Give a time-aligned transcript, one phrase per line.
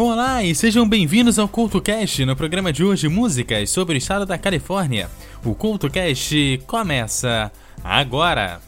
[0.00, 2.24] Olá e sejam bem-vindos ao CultoCast.
[2.24, 5.10] No programa de hoje, músicas sobre o estado da Califórnia.
[5.44, 7.50] O CultoCast começa
[7.82, 8.60] agora.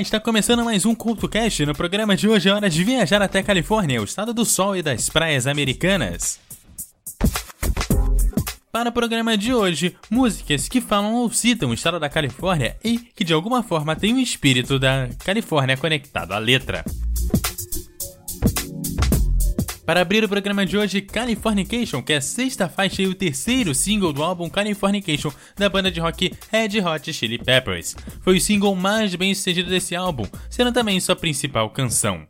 [0.00, 1.66] Está começando mais um CultoCast.
[1.66, 4.82] No programa de hoje é hora de viajar até Califórnia, o estado do sol e
[4.82, 6.40] das praias americanas.
[8.72, 12.98] Para o programa de hoje, músicas que falam ou citam o estado da Califórnia e
[12.98, 16.82] que de alguma forma têm o espírito da Califórnia conectado à letra.
[19.90, 23.74] Para abrir o programa de hoje, Californication, que é a sexta faixa e o terceiro
[23.74, 27.96] single do álbum Californication da banda de rock Red Hot Chili Peppers.
[28.20, 32.24] Foi o single mais bem sucedido desse álbum, sendo também sua principal canção.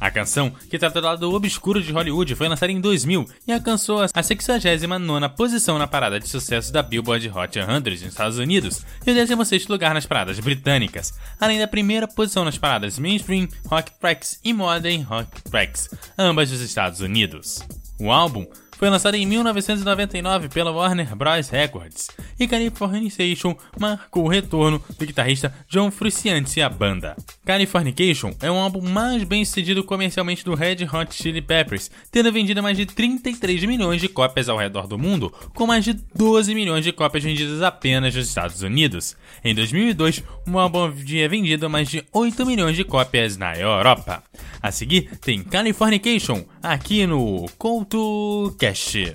[0.00, 4.00] A canção, que trata do lado obscuro de Hollywood, foi lançada em 2000 e alcançou
[4.00, 9.10] a 69ª posição na parada de sucesso da Billboard Hot 100 nos Estados Unidos e
[9.10, 14.40] o 16º lugar nas paradas britânicas, além da primeira posição nas paradas Mainstream Rock Tracks
[14.44, 17.58] e Modern Rock Tracks, ambas dos Estados Unidos.
[18.00, 18.46] O álbum
[18.78, 21.48] foi lançado em 1999 pela Warner Bros.
[21.50, 27.16] Records e Californication marcou o retorno do guitarrista John Frusciante à banda.
[27.44, 32.62] Californication é um álbum mais bem sucedido comercialmente do Red Hot Chili Peppers, tendo vendido
[32.62, 36.84] mais de 33 milhões de cópias ao redor do mundo, com mais de 12 milhões
[36.84, 39.16] de cópias vendidas apenas nos Estados Unidos.
[39.44, 44.22] Em 2002, o álbum havia vendido mais de 8 milhões de cópias na Europa.
[44.62, 49.12] A seguir tem Californication aqui no Couto Cash.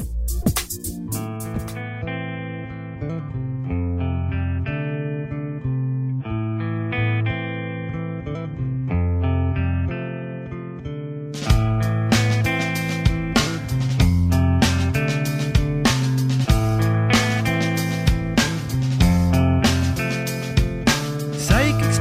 [21.84, 21.93] And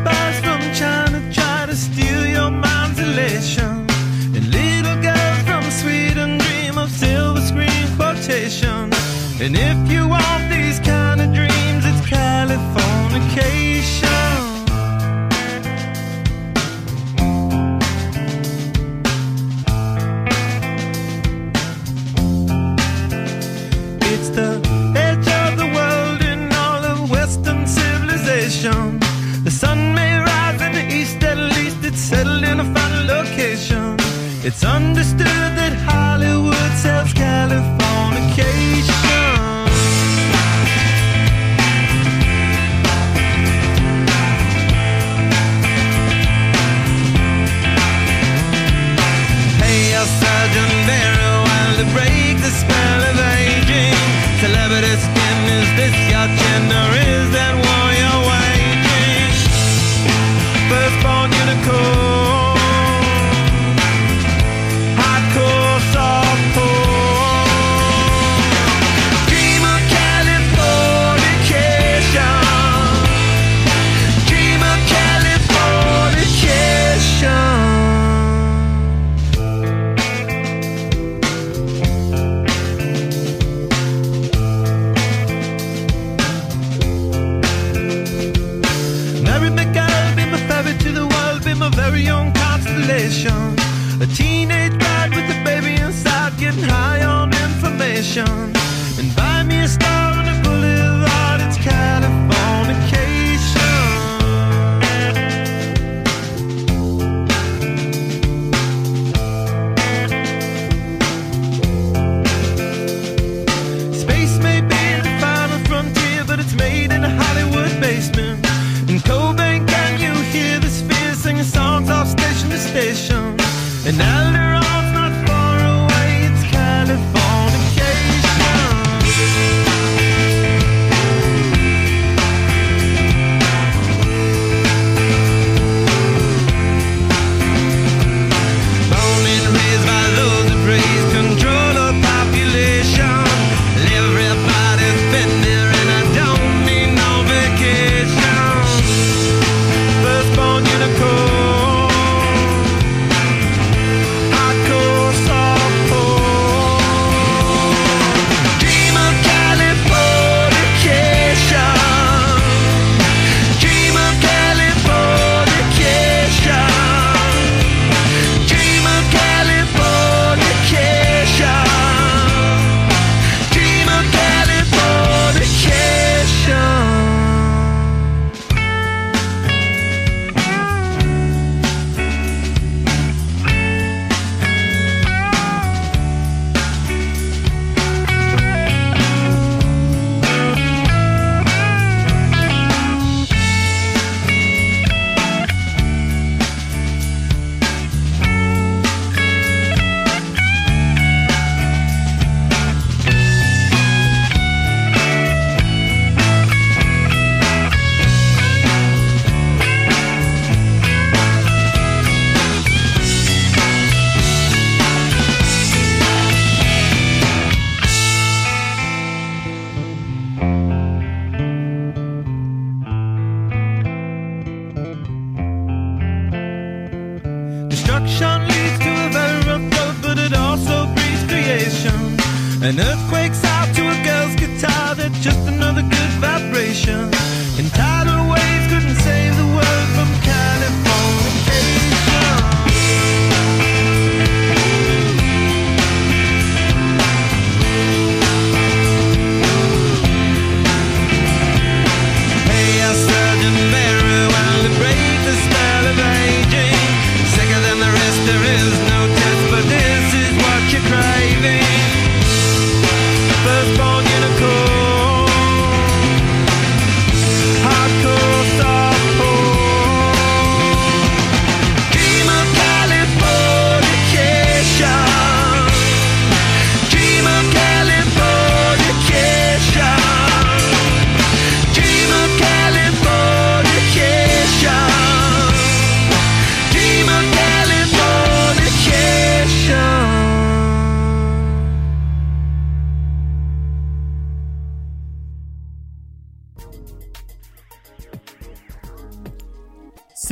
[34.45, 35.42] It's understood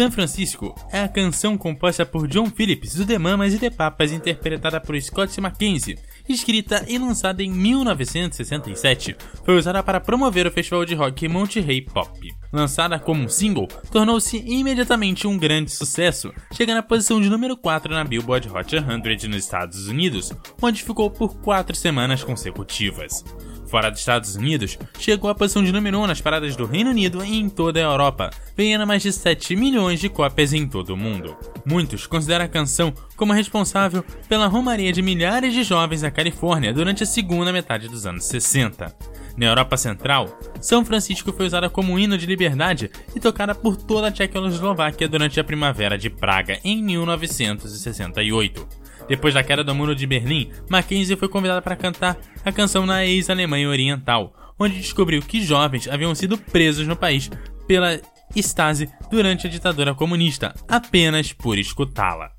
[0.00, 4.12] San Francisco é a canção composta por John Phillips do The Mamas e The Papas,
[4.12, 9.14] interpretada por Scott McKenzie, escrita e lançada em 1967,
[9.44, 12.18] foi usada para promover o festival de rock Monterey Pop.
[12.50, 18.02] Lançada como single, tornou-se imediatamente um grande sucesso, chegando à posição de número 4 na
[18.02, 20.32] Billboard Hot 100 nos Estados Unidos,
[20.62, 23.22] onde ficou por quatro semanas consecutivas.
[23.70, 27.24] Fora dos Estados Unidos, chegou à posição de número 1 nas paradas do Reino Unido
[27.24, 30.96] e em toda a Europa, vendendo mais de 7 milhões de cópias em todo o
[30.96, 31.36] mundo.
[31.64, 37.04] Muitos consideram a canção como responsável pela romaria de milhares de jovens na Califórnia durante
[37.04, 38.92] a segunda metade dos anos 60.
[39.36, 44.08] Na Europa Central, São Francisco foi usada como hino de liberdade e tocada por toda
[44.08, 48.89] a Tchecoslováquia durante a Primavera de Praga em 1968.
[49.10, 53.04] Depois da queda do muro de Berlim, Mackenzie foi convidada para cantar a canção na
[53.04, 57.28] ex-Alemanha Oriental, onde descobriu que jovens haviam sido presos no país
[57.66, 58.00] pela
[58.36, 62.30] Stasi durante a ditadura comunista, apenas por escutá-la.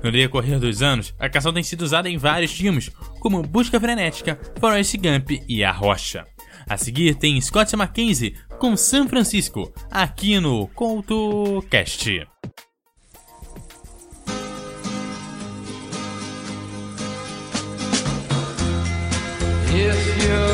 [0.00, 2.88] No decorrer dos anos, a canção tem sido usada em vários filmes,
[3.18, 6.24] como Busca Frenética, Forrest Gump e A Rocha.
[6.68, 12.28] A seguir tem Scott Mackenzie com San Francisco, aqui no CoutoCast.
[19.74, 20.51] If you're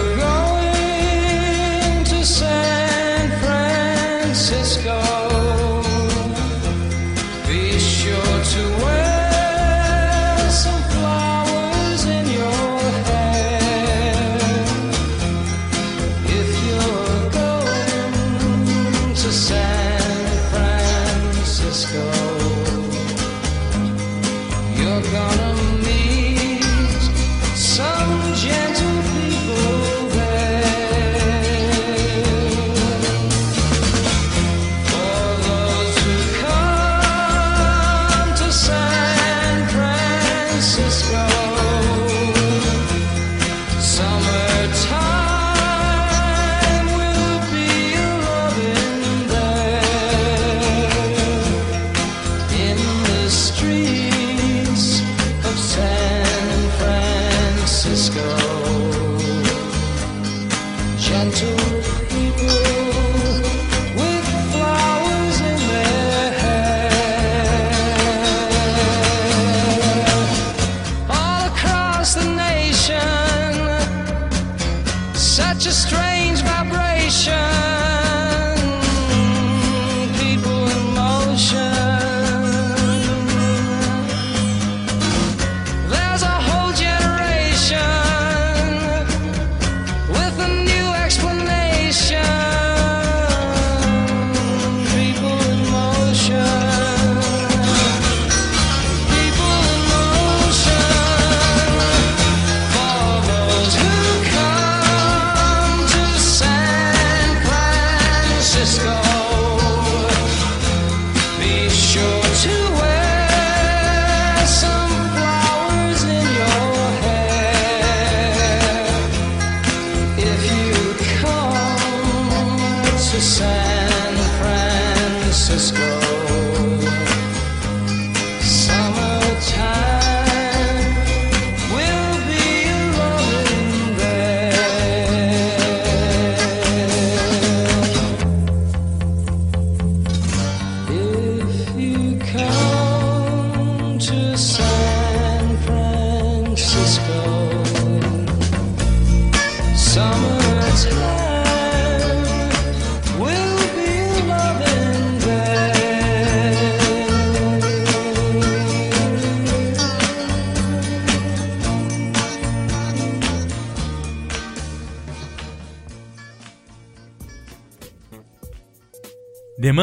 [75.59, 76.58] such a strange vibration.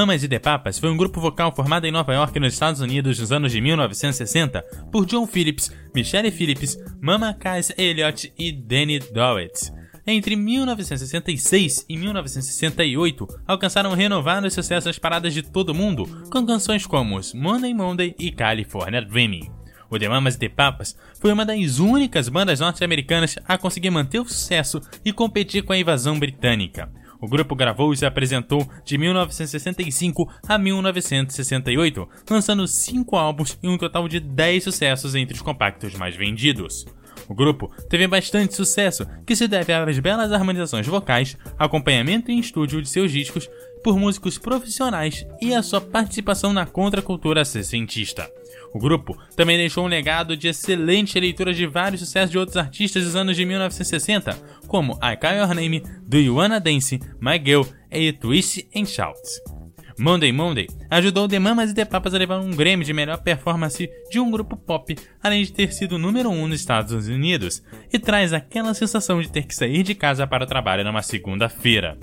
[0.06, 3.18] Mamas e The Papas foi um grupo vocal formado em Nova York, nos Estados Unidos,
[3.18, 9.74] nos anos de 1960, por John Phillips, Michelle Phillips, Mama Cass Elliott e Danny Dowett.
[10.06, 16.86] Entre 1966 e 1968, alcançaram renovados sucessos nas paradas de todo o mundo, com canções
[16.86, 19.50] como Monday Monday e California Dreaming.
[19.90, 24.20] O The Mamas e The Papas foi uma das únicas bandas norte-americanas a conseguir manter
[24.20, 26.92] o sucesso e competir com a invasão britânica.
[27.20, 33.78] O grupo gravou e se apresentou de 1965 a 1968, lançando cinco álbuns e um
[33.78, 36.86] total de 10 sucessos entre os compactos mais vendidos.
[37.28, 42.82] O grupo teve bastante sucesso, que se deve às belas harmonizações vocais, acompanhamento em estúdio
[42.82, 43.50] de seus discos
[43.84, 48.28] por músicos profissionais e a sua participação na contracultura sessentista.
[48.74, 53.04] O grupo também deixou um legado de excelente leitura de vários sucessos de outros artistas
[53.04, 57.64] dos anos de 1960, como I Call Your Name, Do You Wanna Dance, My Girl
[57.92, 59.65] e Twist and Shout.
[59.98, 63.90] Monday Monday ajudou The Mamas e The Papas a levar um Grammy de melhor performance
[64.10, 67.98] de um grupo pop, além de ter sido número 1 um nos Estados Unidos, e
[67.98, 71.98] traz aquela sensação de ter que sair de casa para o trabalho numa segunda-feira.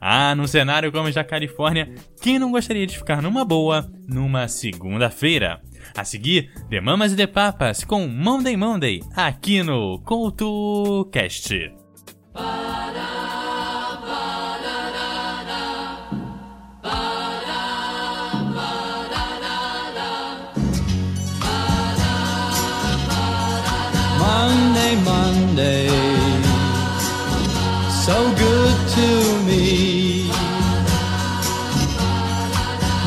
[0.00, 4.48] Ah, num cenário como o da Califórnia, quem não gostaria de ficar numa boa numa
[4.48, 5.60] segunda-feira?
[5.96, 11.72] A seguir, The Mamas e The Papas com Monday Monday, aqui no CoutoCast.
[24.38, 25.88] Monday, Monday,
[28.04, 29.08] so good to
[29.48, 30.28] me.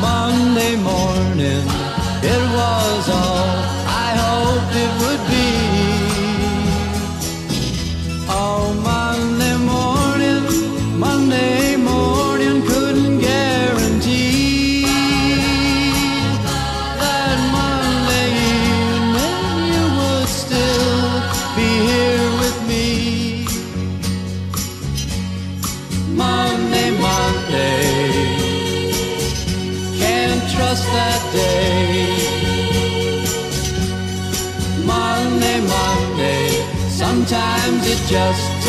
[0.00, 1.66] Monday morning,
[2.34, 3.59] it was all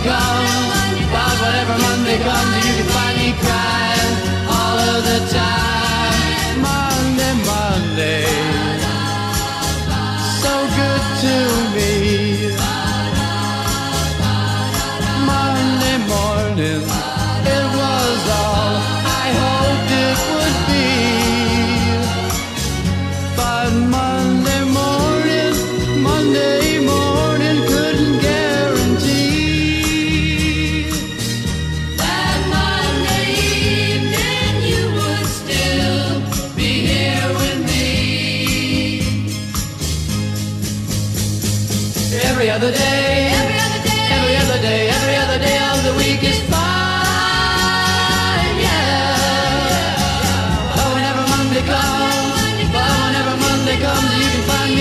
[0.00, 0.67] whenever Monday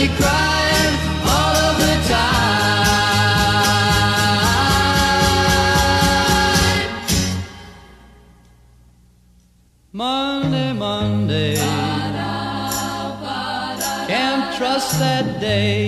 [0.05, 0.95] crying
[1.33, 2.37] all of the time.
[9.91, 11.55] Monday, Monday,
[14.07, 15.86] can't trust that day.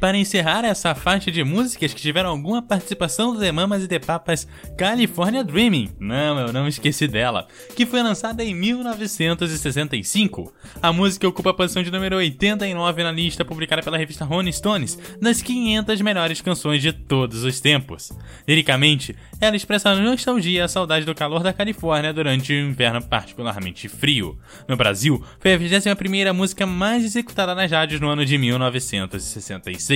[0.00, 3.98] Para encerrar essa faixa de músicas que tiveram alguma participação do The Mamas e The
[3.98, 10.52] Papas, California Dreaming, não, eu não esqueci dela, que foi lançada em 1965.
[10.82, 14.98] A música ocupa a posição de número 89 na lista publicada pela revista Rolling Stones
[15.20, 18.10] das 500 melhores canções de todos os tempos.
[18.48, 23.02] Liricamente, ela expressa a nostalgia e a saudade do calor da Califórnia durante um inverno
[23.02, 24.38] particularmente frio.
[24.66, 29.89] No Brasil, foi a 21ª música mais executada nas rádios no ano de 1966.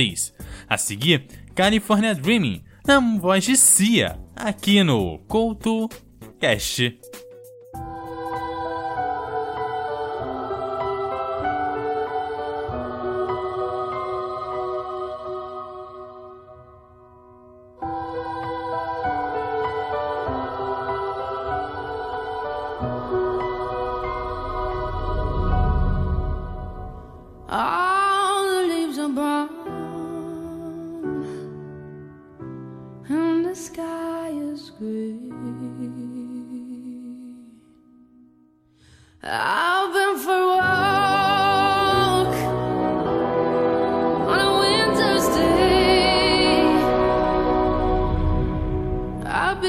[0.67, 1.25] A seguir,
[1.55, 5.87] California Dreaming, na voz de Cia, aqui no Couto
[6.39, 6.99] Cast.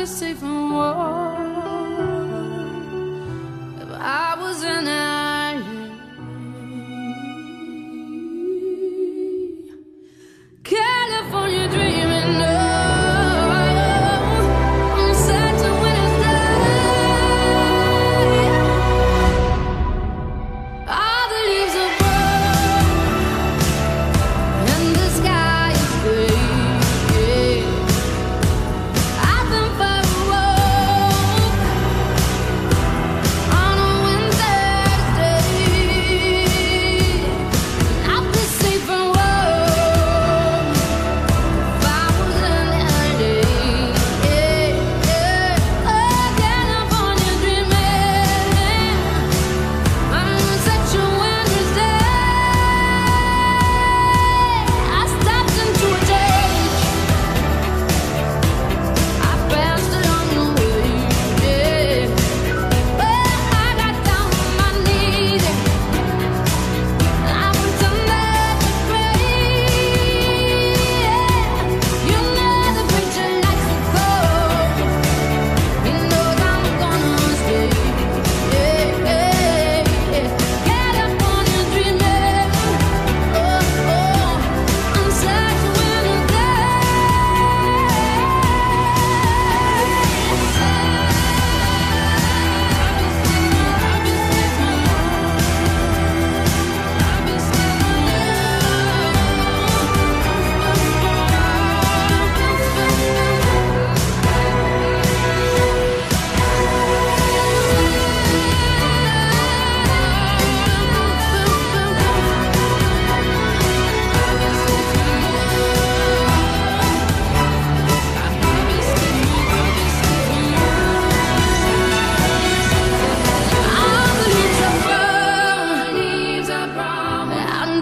[0.07, 0.56] I'd be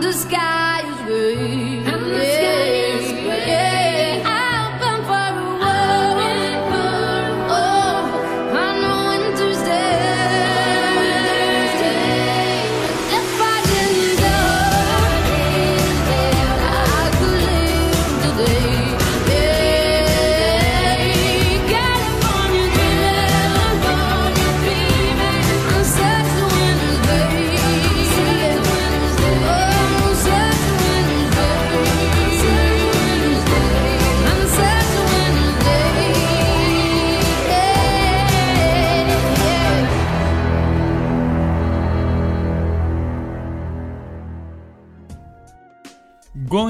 [0.00, 2.43] the sky is gray.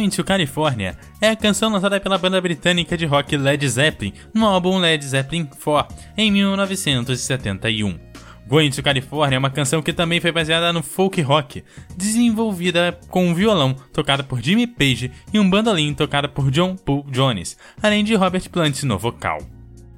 [0.04, 4.44] Going to California é a canção lançada pela banda britânica de rock Led Zeppelin no
[4.44, 7.98] álbum Led Zeppelin 4 em 1971.
[8.46, 11.64] Going to California é uma canção que também foi baseada no folk rock,
[11.96, 17.06] desenvolvida com um violão tocado por Jimmy Page e um bandolim tocado por John Paul
[17.10, 19.38] Jones, além de Robert Plant no vocal.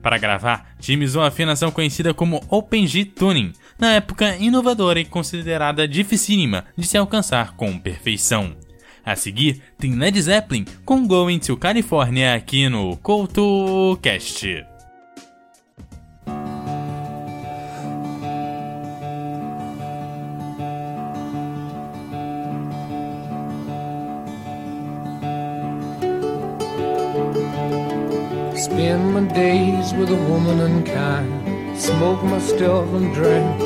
[0.00, 5.04] Para gravar, Jimmy usou a afinação conhecida como Open G Tuning, na época inovadora e
[5.04, 8.54] considerada dificílima de se alcançar com perfeição.
[9.06, 14.66] A seguir, tem Led Zeppelin com Going to California aqui no CoutoCast.
[28.56, 31.78] Spend my days with a woman unkind.
[31.78, 33.62] Smoke my stuff and drink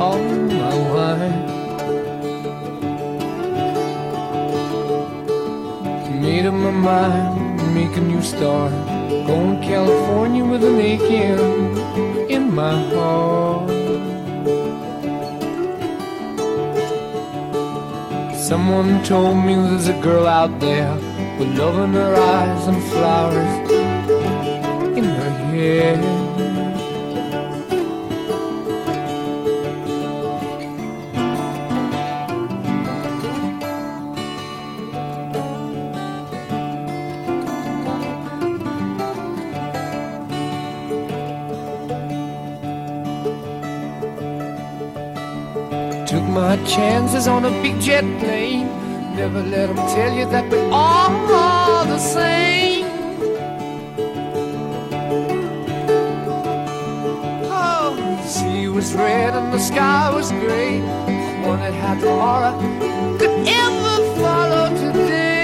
[0.00, 1.55] all my wine.
[6.26, 8.72] Made up my mind, make a new start.
[9.28, 11.78] Going to California with an aching
[12.28, 13.70] in my heart.
[18.34, 20.92] Someone told me there's a girl out there
[21.38, 23.70] with love in her eyes and flowers
[24.98, 26.25] in her hair.
[46.66, 48.66] Chances on a big jet plane.
[49.16, 52.84] Never let them tell you that we're all the same.
[57.48, 60.80] Oh, The sea was red and the sky was gray.
[61.66, 62.54] That had tomorrow
[63.18, 65.40] could ever follow today.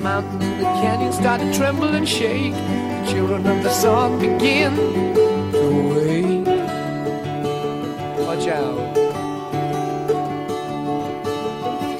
[0.00, 2.52] Mountains in the canyon start to tremble and shake.
[2.52, 4.72] The children of the sun begin
[8.44, 8.92] Joe.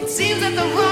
[0.03, 0.92] It seems that the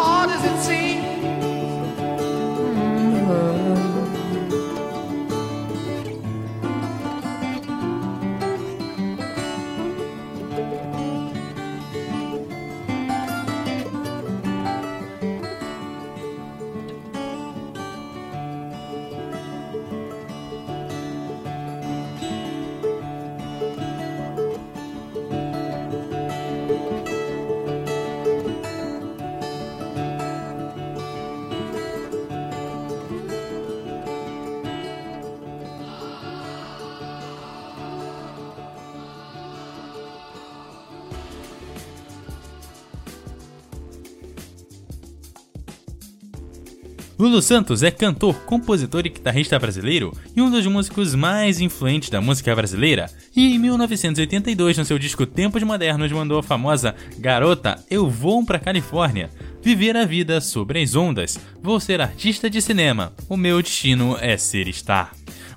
[47.21, 52.19] Lulu Santos é cantor, compositor e guitarrista brasileiro e um dos músicos mais influentes da
[52.19, 53.11] música brasileira.
[53.35, 58.57] E em 1982, no seu disco Tempos Modernos, mandou a famosa Garota, eu vou pra
[58.57, 59.29] Califórnia.
[59.61, 61.39] Viver a vida sobre as ondas.
[61.61, 63.13] Vou ser artista de cinema.
[63.29, 65.13] O meu destino é ser star.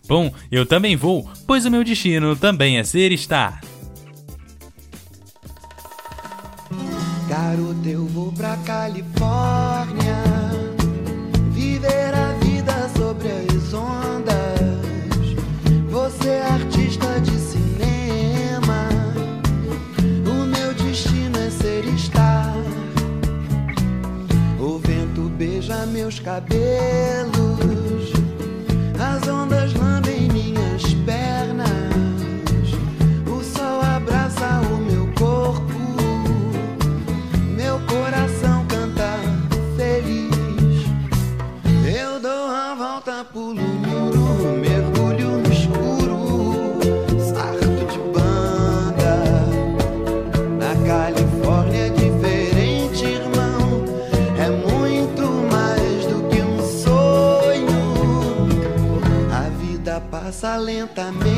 [0.07, 3.63] Bom, eu também vou, pois o meu destino também é ser star.
[7.27, 10.34] Garota, eu vou pra Califórnia
[26.25, 27.04] cabelos
[60.85, 61.34] lentamente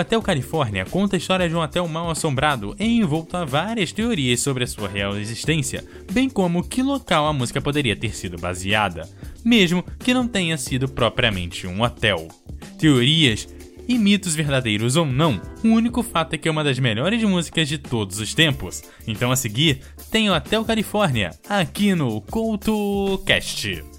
[0.00, 4.64] Hotel Califórnia conta a história de um hotel mal assombrado envolto a várias teorias sobre
[4.64, 9.06] a sua real existência, bem como que local a música poderia ter sido baseada,
[9.44, 12.28] mesmo que não tenha sido propriamente um hotel.
[12.78, 13.46] Teorias
[13.86, 17.68] e mitos verdadeiros ou não, o único fato é que é uma das melhores músicas
[17.68, 18.82] de todos os tempos.
[19.06, 23.89] Então a seguir, tem o Hotel Califórnia, aqui no CoutoCast.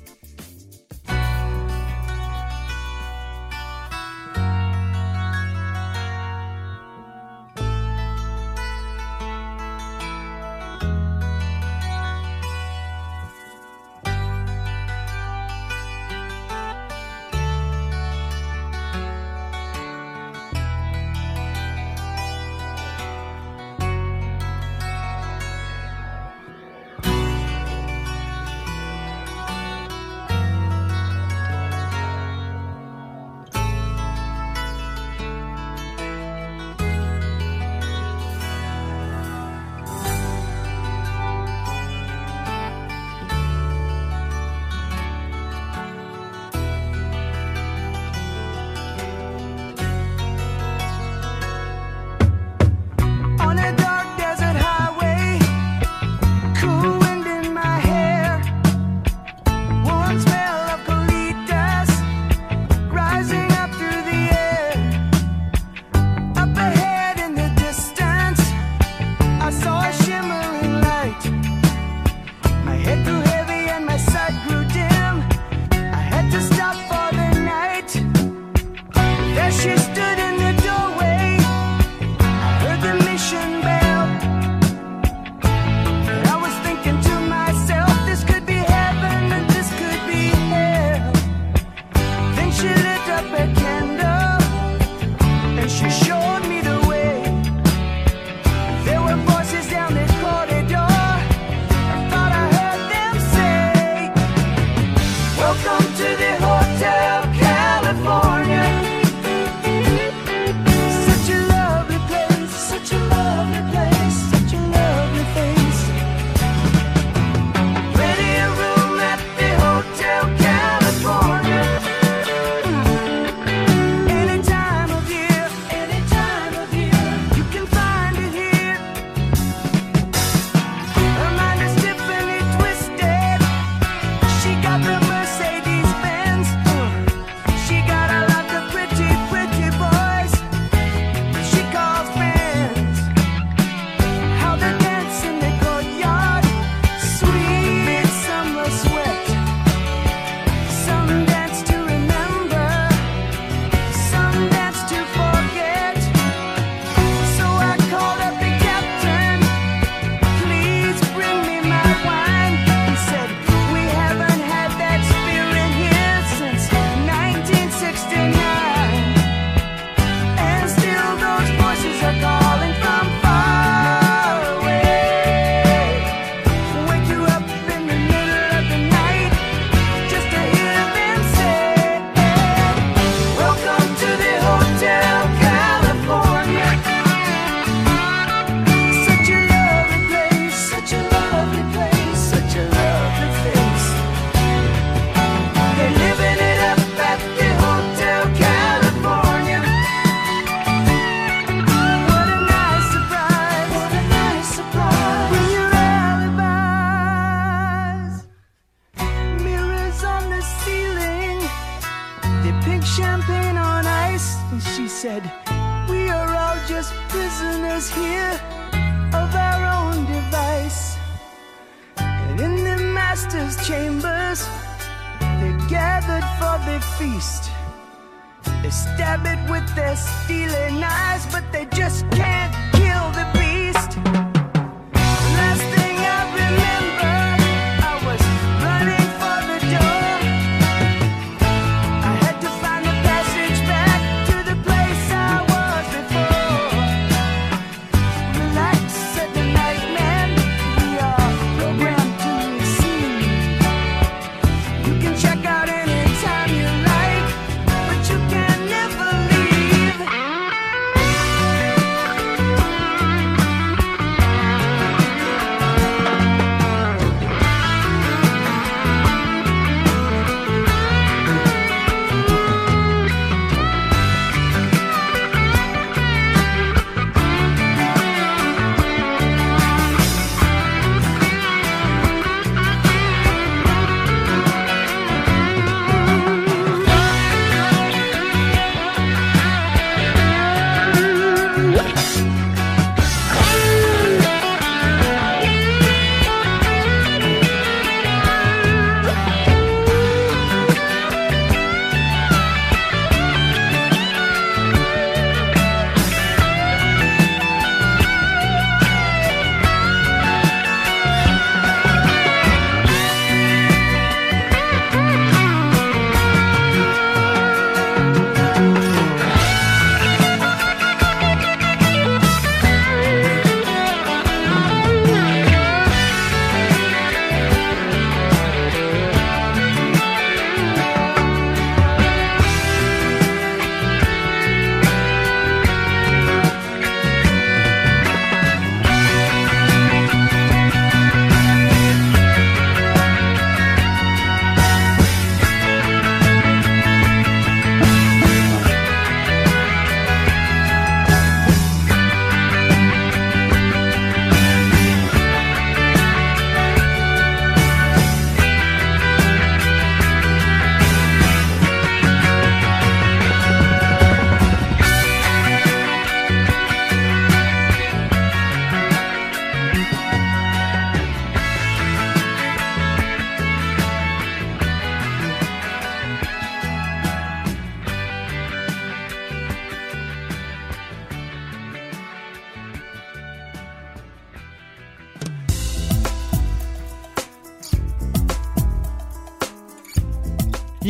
[228.72, 232.71] stab it with their stealing eyes, but they just can't